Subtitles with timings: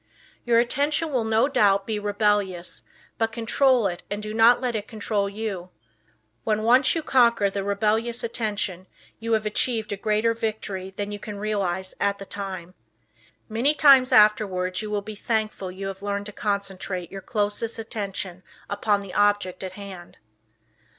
[0.47, 2.81] Your attention will no doubt be rebellious,
[3.19, 5.69] but control it and do not let it control you.
[6.43, 8.87] When once you conquer the rebellious attention
[9.19, 12.73] you have achieved a greater victory than you can realize at the time.
[13.47, 18.41] Many times afterwards you will be thankful you have learned to concentrate your closest attention
[18.71, 20.17] upon the object at hand.